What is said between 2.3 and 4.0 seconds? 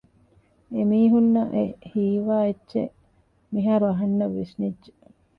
އެއްޗެއް މިހާރު